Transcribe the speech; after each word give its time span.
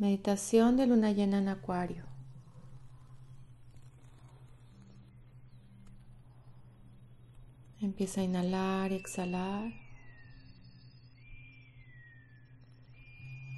Meditación 0.00 0.78
de 0.78 0.86
luna 0.86 1.12
llena 1.12 1.40
en 1.40 1.48
acuario. 1.50 2.04
Empieza 7.82 8.22
a 8.22 8.24
inhalar 8.24 8.92
y 8.92 8.94
exhalar. 8.94 9.70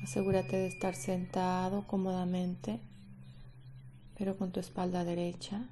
Asegúrate 0.03 0.57
de 0.57 0.67
estar 0.67 0.97
sentado 0.97 1.87
cómodamente, 1.87 2.81
pero 4.19 4.37
con 4.37 4.51
tu 4.51 4.59
espalda 4.59 5.05
derecha. 5.05 5.69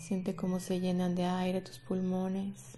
Siente 0.00 0.36
cómo 0.36 0.60
se 0.60 0.80
llenan 0.80 1.14
de 1.14 1.24
aire 1.24 1.62
tus 1.62 1.78
pulmones. 1.78 2.76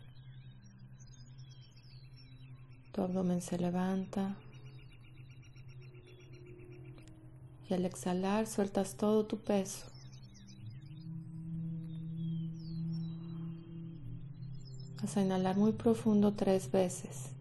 Tu 2.96 3.02
abdomen 3.02 3.42
se 3.42 3.58
levanta. 3.58 4.36
Y 7.68 7.74
al 7.74 7.84
exhalar 7.84 8.46
sueltas 8.46 8.96
todo 8.96 9.26
tu 9.26 9.38
peso. 9.38 9.84
Vas 15.02 15.14
a 15.14 15.20
inhalar 15.20 15.58
muy 15.58 15.72
profundo 15.72 16.32
tres 16.32 16.70
veces. 16.70 17.35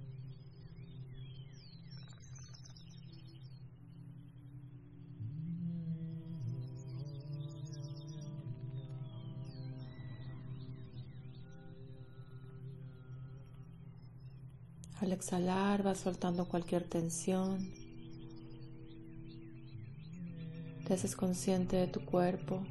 Al 15.02 15.12
exhalar 15.12 15.84
vas 15.84 16.00
soltando 16.00 16.48
cualquier 16.48 16.86
tensión. 16.86 17.70
Te 20.88 20.94
haces 20.94 21.16
consciente 21.18 21.76
de 21.76 21.88
tu 21.88 22.06
cuerpo. 22.06 22.62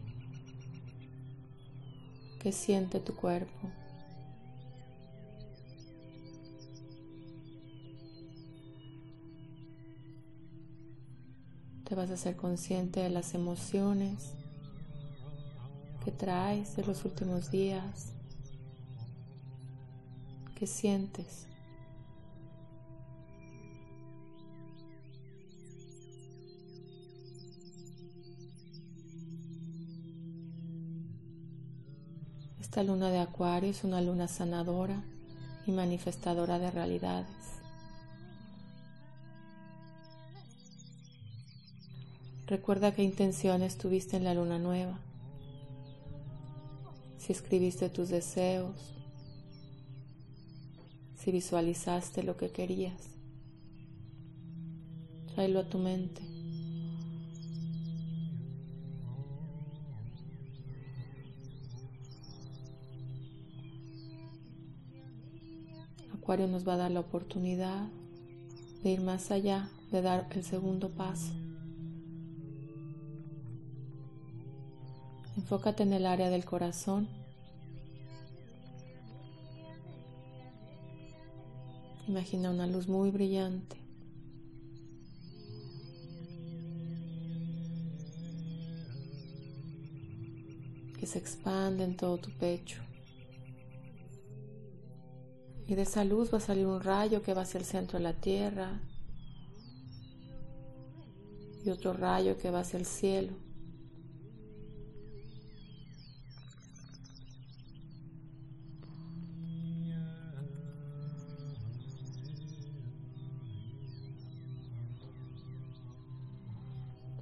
¿Qué 2.40 2.50
siente 2.50 2.98
tu 2.98 3.14
cuerpo? 3.14 3.70
Te 11.84 11.94
vas 11.94 12.10
a 12.10 12.16
ser 12.16 12.36
consciente 12.36 13.00
de 13.00 13.10
las 13.10 13.34
emociones 13.34 14.32
que 16.04 16.10
traes 16.10 16.76
de 16.76 16.84
los 16.84 17.04
últimos 17.04 17.50
días. 17.50 18.12
¿Qué 20.54 20.66
sientes? 20.66 21.46
Esta 32.74 32.82
luna 32.82 33.08
de 33.08 33.20
Acuario 33.20 33.70
es 33.70 33.84
una 33.84 34.00
luna 34.00 34.26
sanadora 34.26 35.00
y 35.64 35.70
manifestadora 35.70 36.58
de 36.58 36.72
realidades. 36.72 37.28
Recuerda 42.48 42.92
qué 42.92 43.04
intenciones 43.04 43.78
tuviste 43.78 44.16
en 44.16 44.24
la 44.24 44.34
luna 44.34 44.58
nueva. 44.58 44.98
Si 47.16 47.32
escribiste 47.32 47.90
tus 47.90 48.08
deseos, 48.08 48.92
si 51.14 51.30
visualizaste 51.30 52.24
lo 52.24 52.36
que 52.36 52.50
querías, 52.50 53.00
tráelo 55.32 55.60
a 55.60 55.68
tu 55.68 55.78
mente. 55.78 56.33
Acuario 66.24 66.48
nos 66.48 66.66
va 66.66 66.72
a 66.72 66.78
dar 66.78 66.90
la 66.90 67.00
oportunidad 67.00 67.86
de 68.82 68.92
ir 68.92 69.02
más 69.02 69.30
allá, 69.30 69.68
de 69.92 70.00
dar 70.00 70.26
el 70.30 70.42
segundo 70.42 70.88
paso. 70.88 71.34
Enfócate 75.36 75.82
en 75.82 75.92
el 75.92 76.06
área 76.06 76.30
del 76.30 76.46
corazón. 76.46 77.08
Imagina 82.08 82.50
una 82.50 82.66
luz 82.66 82.88
muy 82.88 83.10
brillante. 83.10 83.76
que 90.98 91.04
se 91.04 91.18
expande 91.18 91.84
en 91.84 91.98
todo 91.98 92.16
tu 92.16 92.30
pecho. 92.30 92.80
Y 95.66 95.74
de 95.74 95.82
esa 95.82 96.04
luz 96.04 96.32
va 96.32 96.38
a 96.38 96.40
salir 96.40 96.66
un 96.66 96.80
rayo 96.80 97.22
que 97.22 97.32
va 97.32 97.42
hacia 97.42 97.58
el 97.58 97.64
centro 97.64 97.98
de 97.98 98.04
la 98.04 98.12
tierra 98.12 98.80
y 101.64 101.70
otro 101.70 101.94
rayo 101.94 102.36
que 102.36 102.50
va 102.50 102.60
hacia 102.60 102.78
el 102.78 102.84
cielo. 102.84 103.32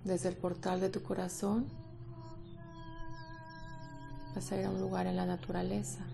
Desde 0.04 0.28
el 0.28 0.36
portal 0.36 0.80
de 0.80 0.90
tu 0.90 1.00
corazón 1.02 1.66
vas 4.34 4.50
a 4.50 4.58
ir 4.58 4.66
a 4.66 4.70
un 4.70 4.80
lugar 4.80 5.06
en 5.06 5.14
la 5.14 5.26
naturaleza. 5.26 6.04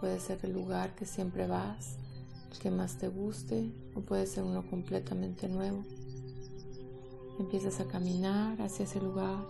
Puede 0.00 0.20
ser 0.20 0.38
el 0.42 0.52
lugar 0.52 0.94
que 0.94 1.06
siempre 1.06 1.46
vas, 1.46 1.96
el 2.52 2.58
que 2.58 2.70
más 2.70 2.98
te 2.98 3.08
guste, 3.08 3.72
o 3.94 4.00
puede 4.00 4.26
ser 4.26 4.44
uno 4.44 4.68
completamente 4.68 5.48
nuevo. 5.48 5.84
Empiezas 7.38 7.80
a 7.80 7.86
caminar 7.86 8.60
hacia 8.60 8.84
ese 8.84 9.00
lugar. 9.00 9.44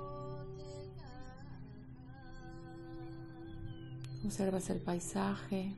Observas 4.25 4.71
el 4.71 4.81
paisaje. 4.81 5.75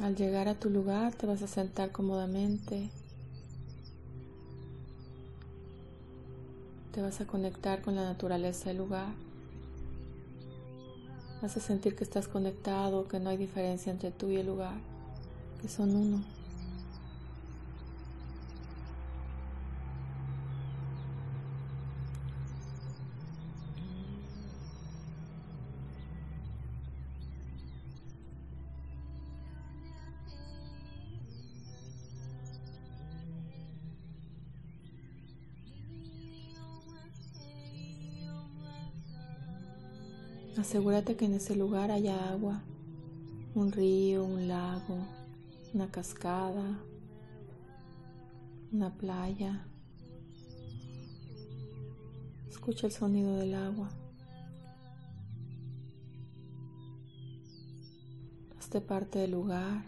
Al 0.00 0.16
llegar 0.16 0.48
a 0.48 0.58
tu 0.58 0.70
lugar 0.70 1.14
te 1.14 1.26
vas 1.26 1.42
a 1.42 1.46
sentar 1.46 1.92
cómodamente. 1.92 2.90
Te 6.94 7.02
vas 7.02 7.20
a 7.20 7.26
conectar 7.26 7.82
con 7.82 7.96
la 7.96 8.04
naturaleza 8.04 8.68
del 8.68 8.78
lugar. 8.78 9.08
Vas 11.42 11.56
a 11.56 11.60
sentir 11.60 11.96
que 11.96 12.04
estás 12.04 12.28
conectado, 12.28 13.08
que 13.08 13.18
no 13.18 13.30
hay 13.30 13.36
diferencia 13.36 13.90
entre 13.90 14.12
tú 14.12 14.30
y 14.30 14.36
el 14.36 14.46
lugar, 14.46 14.76
que 15.60 15.66
son 15.66 15.96
uno. 15.96 16.22
Asegúrate 40.74 41.14
que 41.14 41.26
en 41.26 41.34
ese 41.34 41.54
lugar 41.54 41.92
haya 41.92 42.32
agua, 42.32 42.60
un 43.54 43.70
río, 43.70 44.24
un 44.24 44.48
lago, 44.48 45.06
una 45.72 45.88
cascada, 45.88 46.80
una 48.72 48.92
playa. 48.92 49.68
Escucha 52.50 52.88
el 52.88 52.92
sonido 52.92 53.36
del 53.36 53.54
agua. 53.54 53.88
Hazte 58.58 58.80
parte 58.80 59.20
del 59.20 59.30
lugar. 59.30 59.84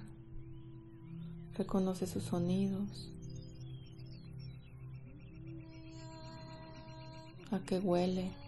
Reconoce 1.55 2.07
sus 2.07 2.23
sonidos. 2.23 3.11
A 7.51 7.59
qué 7.59 7.81
huele. 7.81 8.46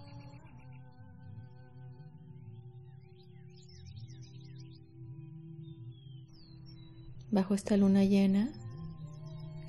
Bajo 7.31 7.55
esta 7.55 7.77
luna 7.77 8.05
llena, 8.05 8.49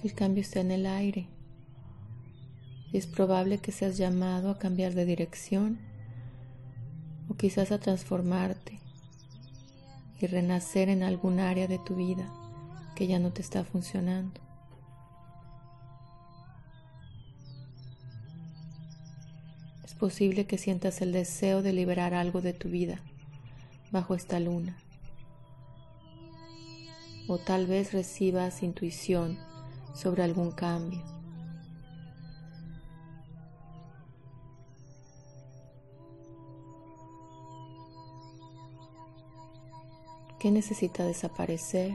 el 0.01 0.13
cambio 0.13 0.41
está 0.41 0.61
en 0.61 0.71
el 0.71 0.85
aire. 0.85 1.27
es 2.93 3.05
probable 3.05 3.59
que 3.59 3.71
seas 3.71 3.97
llamado 3.97 4.49
a 4.49 4.57
cambiar 4.57 4.93
de 4.95 5.05
dirección 5.05 5.77
o 7.27 7.35
quizás 7.35 7.71
a 7.71 7.79
transformarte 7.79 8.79
y 10.19 10.27
renacer 10.27 10.89
en 10.89 11.03
algún 11.03 11.39
área 11.39 11.67
de 11.67 11.79
tu 11.79 11.95
vida 11.95 12.31
que 12.95 13.07
ya 13.07 13.19
no 13.19 13.31
te 13.31 13.41
está 13.41 13.63
funcionando. 13.65 14.39
Es 19.83 19.93
posible 19.95 20.45
que 20.45 20.57
sientas 20.57 21.01
el 21.01 21.11
deseo 21.11 21.61
de 21.61 21.73
liberar 21.73 22.13
algo 22.13 22.41
de 22.41 22.53
tu 22.53 22.69
vida 22.69 23.01
bajo 23.91 24.15
esta 24.15 24.39
luna. 24.39 24.77
O 27.29 27.37
tal 27.37 27.67
vez 27.67 27.93
recibas 27.93 28.63
intuición 28.63 29.37
sobre 29.93 30.23
algún 30.23 30.51
cambio. 30.51 31.03
¿Qué 40.39 40.49
necesita 40.49 41.05
desaparecer? 41.05 41.93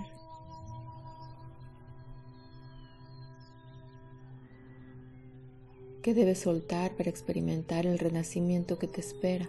¿Qué 6.01 6.15
debes 6.15 6.39
soltar 6.39 6.95
para 6.97 7.11
experimentar 7.11 7.87
el 7.87 7.99
renacimiento 7.99 8.79
que 8.79 8.87
te 8.87 9.01
espera? 9.01 9.49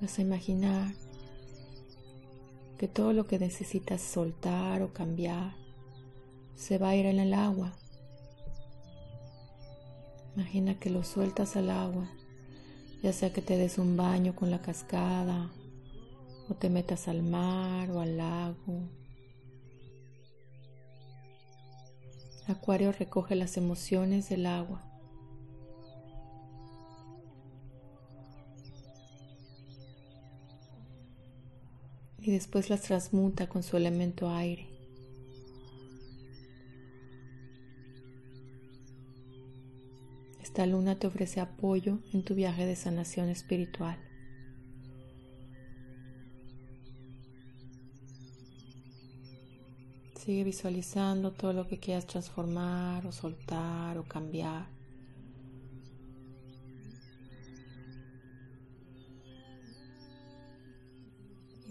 Vas 0.00 0.18
a 0.18 0.22
imaginar 0.22 0.94
que 2.78 2.88
todo 2.88 3.12
lo 3.12 3.26
que 3.26 3.38
necesitas 3.38 4.00
soltar 4.00 4.80
o 4.80 4.94
cambiar 4.94 5.54
se 6.56 6.78
va 6.78 6.90
a 6.90 6.96
ir 6.96 7.04
en 7.04 7.20
el 7.20 7.34
agua. 7.34 7.72
Imagina 10.34 10.78
que 10.78 10.88
lo 10.88 11.04
sueltas 11.04 11.56
al 11.56 11.70
agua, 11.70 12.08
ya 13.02 13.12
sea 13.12 13.32
que 13.32 13.42
te 13.42 13.58
des 13.58 13.76
un 13.76 13.98
baño 13.98 14.34
con 14.34 14.50
la 14.50 14.62
cascada 14.62 15.50
o 16.48 16.54
te 16.54 16.70
metas 16.70 17.06
al 17.06 17.22
mar 17.22 17.90
o 17.90 18.00
al 18.00 18.16
lago. 18.16 18.88
Acuario 22.46 22.92
recoge 22.92 23.34
las 23.34 23.58
emociones 23.58 24.28
del 24.30 24.46
agua. 24.46 24.89
Y 32.22 32.32
después 32.32 32.68
las 32.68 32.82
transmuta 32.82 33.48
con 33.48 33.62
su 33.62 33.76
elemento 33.76 34.30
aire. 34.30 34.68
Esta 40.42 40.66
luna 40.66 40.98
te 40.98 41.06
ofrece 41.06 41.40
apoyo 41.40 42.00
en 42.12 42.24
tu 42.24 42.34
viaje 42.34 42.66
de 42.66 42.76
sanación 42.76 43.28
espiritual. 43.28 43.98
Sigue 50.16 50.44
visualizando 50.44 51.32
todo 51.32 51.52
lo 51.52 51.66
que 51.66 51.78
quieras 51.78 52.06
transformar 52.06 53.06
o 53.06 53.12
soltar 53.12 53.96
o 53.96 54.04
cambiar. 54.04 54.79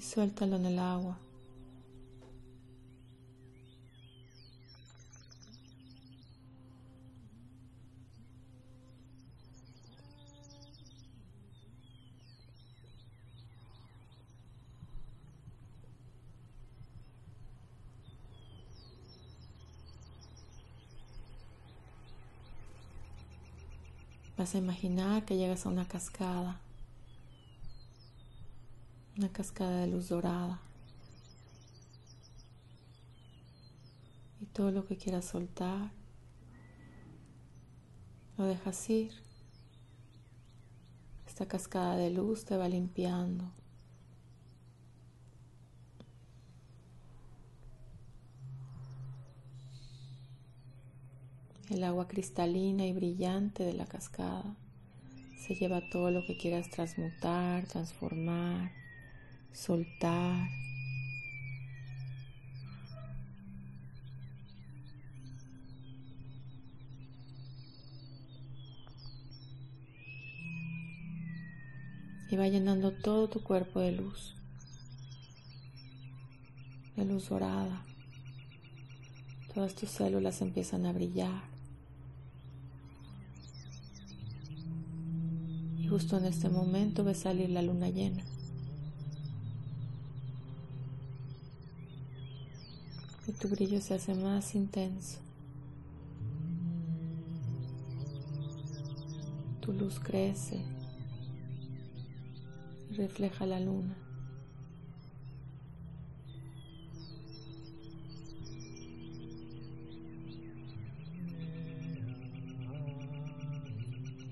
Suéltalo 0.09 0.55
en 0.55 0.65
el 0.65 0.79
agua. 0.79 1.17
Vas 24.37 24.55
a 24.55 24.57
imaginar 24.57 25.25
que 25.25 25.35
llegas 25.35 25.65
a 25.65 25.69
una 25.69 25.85
cascada, 25.87 26.59
una 29.19 29.27
cascada 29.33 29.81
de 29.81 29.87
luz 29.87 30.07
dorada. 30.07 30.61
Y 34.39 34.45
todo 34.45 34.71
lo 34.71 34.87
que 34.87 34.95
quieras 34.95 35.25
soltar, 35.25 35.91
lo 38.37 38.45
dejas 38.45 38.89
ir. 38.89 39.11
Esta 41.27 41.49
cascada 41.49 41.97
de 41.97 42.11
luz 42.11 42.45
te 42.45 42.55
va 42.55 42.69
limpiando. 42.69 43.51
El 51.69 51.83
agua 51.83 52.07
cristalina 52.07 52.85
y 52.85 52.93
brillante 52.93 53.63
de 53.63 53.73
la 53.73 53.85
cascada 53.85 54.55
se 55.45 55.55
lleva 55.55 55.81
todo 55.89 56.09
lo 56.09 56.25
que 56.25 56.37
quieras 56.37 56.69
transmutar, 56.69 57.65
transformar, 57.65 58.71
soltar. 59.53 60.49
Y 72.31 72.35
va 72.35 72.47
llenando 72.47 72.91
todo 72.91 73.27
tu 73.27 73.41
cuerpo 73.43 73.79
de 73.79 73.91
luz, 73.93 74.35
de 76.95 77.05
luz 77.05 77.29
dorada. 77.29 77.83
Todas 79.53 79.73
tus 79.73 79.89
células 79.89 80.41
empiezan 80.41 80.85
a 80.85 80.93
brillar. 80.93 81.59
justo 85.89 86.17
en 86.17 86.25
este 86.25 86.49
momento 86.49 87.03
ve 87.03 87.15
salir 87.15 87.49
la 87.49 87.63
luna 87.63 87.89
llena. 87.89 88.23
Y 93.29 93.31
tu 93.33 93.47
brillo 93.47 93.79
se 93.79 93.93
hace 93.93 94.15
más 94.15 94.55
intenso. 94.55 95.19
Tu 99.61 99.71
luz 99.71 99.99
crece 99.99 100.59
refleja 102.89 103.45
la 103.45 103.59
luna. 103.59 103.95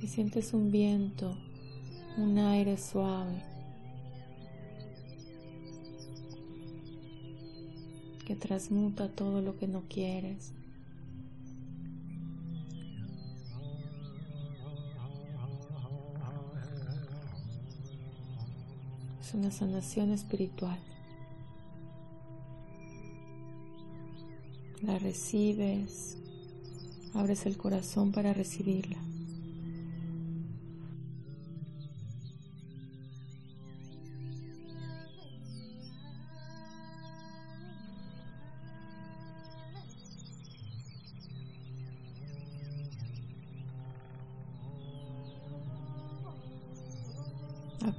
Y 0.01 0.07
sientes 0.07 0.55
un 0.55 0.71
viento 0.71 1.37
un 2.17 2.39
aire 2.39 2.77
suave 2.77 3.56
transmuta 8.37 9.09
todo 9.09 9.41
lo 9.41 9.57
que 9.57 9.67
no 9.67 9.83
quieres. 9.89 10.53
Es 19.21 19.33
una 19.33 19.51
sanación 19.51 20.11
espiritual. 20.11 20.79
La 24.81 24.97
recibes, 24.99 26.17
abres 27.13 27.45
el 27.45 27.57
corazón 27.57 28.11
para 28.11 28.31
recibirla. 28.33 29.06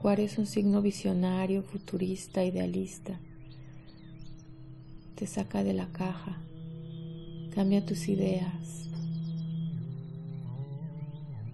Acuario 0.08 0.24
es 0.24 0.38
un 0.38 0.46
signo 0.46 0.80
visionario, 0.80 1.62
futurista, 1.62 2.42
idealista. 2.42 3.20
Te 5.16 5.26
saca 5.26 5.62
de 5.62 5.74
la 5.74 5.92
caja, 5.92 6.40
cambia 7.54 7.84
tus 7.84 8.08
ideas, 8.08 8.88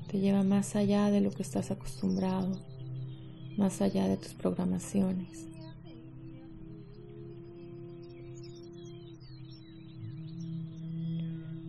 te 0.08 0.20
lleva 0.20 0.44
más 0.44 0.76
allá 0.76 1.10
de 1.10 1.20
lo 1.20 1.32
que 1.32 1.42
estás 1.42 1.72
acostumbrado 1.72 2.56
más 3.56 3.80
allá 3.80 4.06
de 4.06 4.18
tus 4.18 4.34
programaciones. 4.34 5.48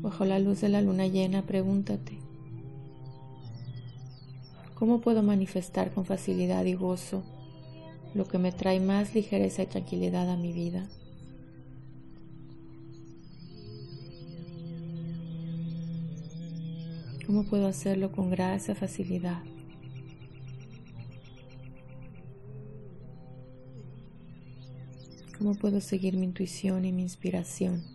Bajo 0.02 0.24
la 0.24 0.38
luz 0.38 0.62
de 0.62 0.70
la 0.70 0.84
luna 0.84 1.08
llena, 1.08 1.48
pregúntate, 1.48 2.20
¿cómo 4.86 5.02
puedo 5.02 5.24
manifestar 5.24 5.92
con 5.92 6.06
facilidad 6.06 6.64
y 6.66 6.76
gozo 6.76 7.24
lo 8.14 8.28
que 8.28 8.38
me 8.38 8.52
trae 8.52 8.80
más 8.80 9.16
ligereza 9.16 9.64
y 9.64 9.66
tranquilidad 9.66 10.30
a 10.30 10.38
mi 10.38 10.54
vida? 10.54 10.88
¿Cómo 17.26 17.46
puedo 17.46 17.66
hacerlo 17.66 18.12
con 18.12 18.30
gracia, 18.30 18.76
facilidad? 18.76 19.42
¿Cómo 25.40 25.56
puedo 25.56 25.82
seguir 25.82 26.16
mi 26.16 26.28
intuición 26.28 26.86
y 26.86 26.92
mi 26.92 27.02
inspiración? 27.02 27.95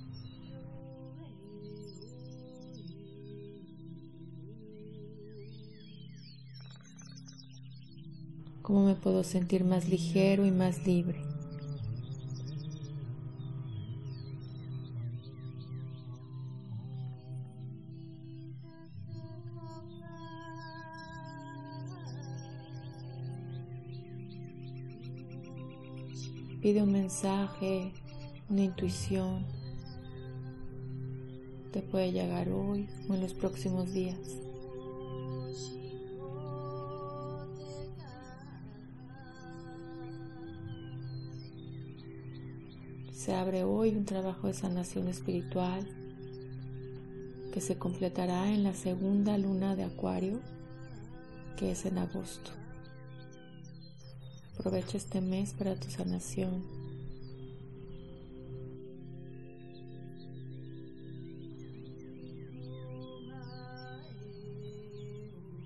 ¿Cómo 8.70 8.86
me 8.86 8.94
puedo 8.94 9.24
sentir 9.24 9.64
más 9.64 9.88
ligero 9.88 10.46
y 10.46 10.52
más 10.52 10.86
libre? 10.86 11.20
Pide 26.62 26.80
un 26.80 26.92
mensaje, 26.92 27.92
una 28.48 28.62
intuición. 28.62 29.46
Te 31.72 31.82
puede 31.82 32.12
llegar 32.12 32.48
hoy 32.50 32.88
o 33.08 33.14
en 33.14 33.20
los 33.20 33.34
próximos 33.34 33.92
días. 33.92 34.50
Se 43.20 43.34
abre 43.34 43.64
hoy 43.64 43.90
un 43.90 44.06
trabajo 44.06 44.46
de 44.46 44.54
sanación 44.54 45.06
espiritual 45.06 45.86
que 47.52 47.60
se 47.60 47.76
completará 47.76 48.50
en 48.50 48.62
la 48.62 48.72
segunda 48.72 49.36
luna 49.36 49.76
de 49.76 49.84
Acuario, 49.84 50.40
que 51.58 51.72
es 51.72 51.84
en 51.84 51.98
agosto. 51.98 52.50
Aprovecha 54.58 54.96
este 54.96 55.20
mes 55.20 55.52
para 55.52 55.74
tu 55.74 55.90
sanación. 55.90 56.64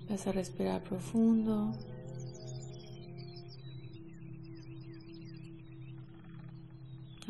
Vas 0.09 0.27
a 0.27 0.33
respirar 0.33 0.83
profundo. 0.83 1.71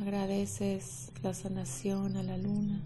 Agradeces 0.06 1.12
la 1.24 1.34
sanación 1.34 2.16
a 2.16 2.22
la 2.22 2.38
luna. 2.38 2.80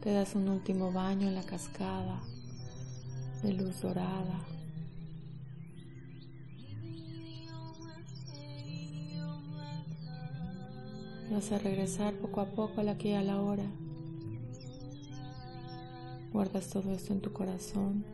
Te 0.00 0.12
das 0.12 0.34
un 0.34 0.48
último 0.48 0.90
baño 0.90 1.28
en 1.28 1.36
la 1.36 1.44
cascada 1.44 2.20
de 3.44 3.52
luz 3.52 3.82
dorada. 3.82 4.44
Vas 11.30 11.52
a 11.52 11.58
regresar 11.58 12.14
poco 12.14 12.40
a 12.40 12.46
poco 12.46 12.80
a 12.80 12.82
la 12.82 12.96
y 13.00 13.12
a 13.12 13.22
la 13.22 13.40
hora. 13.40 13.70
Guardas 16.32 16.68
todo 16.68 16.92
esto 16.92 17.12
en 17.12 17.20
tu 17.20 17.32
corazón. 17.32 18.04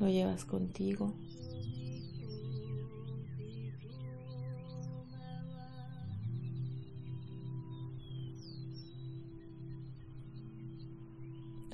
Lo 0.00 0.08
llevas 0.08 0.44
contigo. 0.44 1.14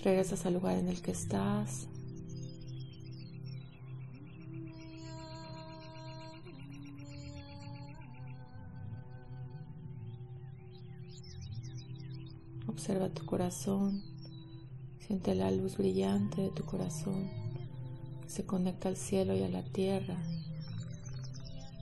Regresas 0.02 0.46
al 0.46 0.54
lugar 0.54 0.78
en 0.78 0.88
el 0.88 1.02
que 1.02 1.10
estás. 1.10 1.88
Observa 12.66 13.08
tu 13.08 13.24
corazón, 13.24 14.02
siente 15.00 15.34
la 15.34 15.50
luz 15.50 15.76
brillante 15.76 16.42
de 16.42 16.50
tu 16.50 16.64
corazón 16.64 17.46
se 18.36 18.44
conecta 18.44 18.88
al 18.90 18.96
cielo 18.96 19.34
y 19.34 19.42
a 19.42 19.48
la 19.48 19.62
tierra, 19.62 20.16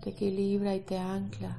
te 0.02 0.11
equilibra 0.11 0.75
y 0.76 0.80
te 0.80 0.99
ancla 0.99 1.56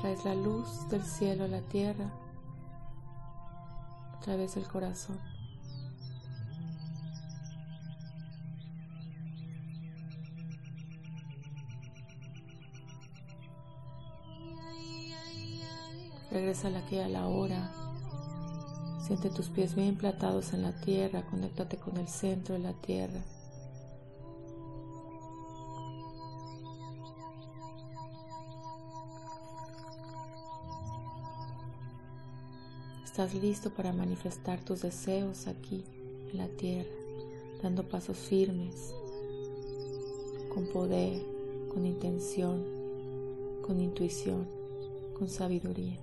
Traes 0.00 0.24
la 0.24 0.34
luz 0.34 0.88
del 0.88 1.02
cielo 1.02 1.44
a 1.44 1.48
la 1.48 1.62
tierra 1.62 2.10
a 4.12 4.20
través 4.20 4.54
del 4.54 4.68
corazón. 4.68 5.18
Regresa 16.30 16.68
a 16.68 16.70
la 16.70 16.84
que 16.84 17.02
a 17.02 17.08
la 17.08 17.28
hora. 17.28 17.72
Siente 19.00 19.30
tus 19.30 19.48
pies 19.48 19.74
bien 19.74 19.96
platados 19.96 20.52
en 20.52 20.62
la 20.62 20.72
tierra. 20.72 21.24
Conéctate 21.30 21.78
con 21.78 21.96
el 21.96 22.08
centro 22.08 22.54
de 22.54 22.60
la 22.60 22.74
tierra. 22.74 23.20
Estás 33.16 33.32
listo 33.32 33.70
para 33.70 33.94
manifestar 33.94 34.62
tus 34.62 34.82
deseos 34.82 35.46
aquí 35.46 35.82
en 36.30 36.36
la 36.36 36.48
tierra, 36.48 36.90
dando 37.62 37.88
pasos 37.88 38.18
firmes, 38.18 38.94
con 40.52 40.66
poder, 40.66 41.22
con 41.72 41.86
intención, 41.86 42.62
con 43.62 43.80
intuición, 43.80 44.46
con 45.18 45.30
sabiduría, 45.30 45.98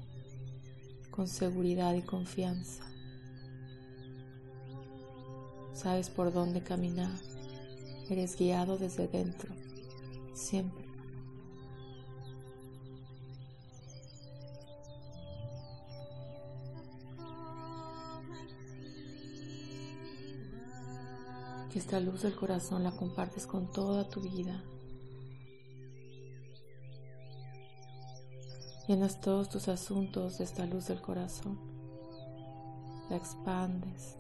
con 1.12 1.28
seguridad 1.28 1.94
y 1.94 2.02
confianza. 2.02 2.84
Sabes 5.76 6.10
por 6.10 6.34
dónde 6.34 6.64
caminar, 6.64 7.14
eres 8.10 8.36
guiado 8.36 8.80
desde 8.80 9.08
dentro, 9.08 9.54
siempre. 10.34 10.83
Que 21.74 21.80
esta 21.80 22.00
luz 22.00 22.22
del 22.22 22.36
corazón 22.36 22.84
la 22.84 22.92
compartes 22.92 23.48
con 23.48 23.72
toda 23.72 24.08
tu 24.08 24.22
vida. 24.22 24.64
Llenas 28.88 29.20
todos 29.20 29.50
tus 29.50 29.68
asuntos 29.68 30.38
de 30.38 30.44
esta 30.44 30.68
luz 30.68 30.86
del 30.86 31.02
corazón. 31.02 31.58
La 33.10 33.16
expandes. 33.16 34.18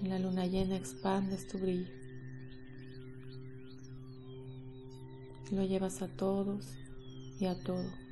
En 0.00 0.08
la 0.08 0.18
luna 0.18 0.46
llena 0.46 0.76
expandes 0.76 1.48
tu 1.48 1.58
brillo. 1.58 1.92
Lo 5.52 5.64
llevas 5.64 6.00
a 6.00 6.08
todos 6.08 6.64
y 7.38 7.44
a 7.44 7.62
todo. 7.62 8.09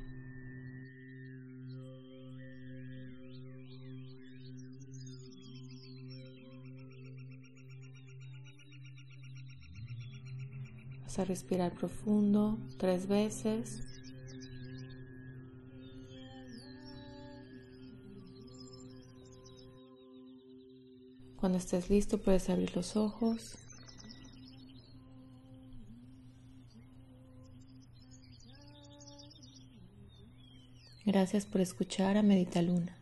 Vas 11.09 11.17
a 11.17 11.25
respirar 11.25 11.73
profundo 11.73 12.59
tres 12.77 13.07
veces. 13.07 13.81
Cuando 21.35 21.57
estés 21.57 21.89
listo 21.89 22.19
puedes 22.19 22.47
abrir 22.51 22.75
los 22.75 22.95
ojos. 22.95 23.57
Gracias 31.07 31.47
por 31.47 31.61
escuchar 31.61 32.17
a 32.17 32.21
Medita 32.21 32.61
Luna. 32.61 32.98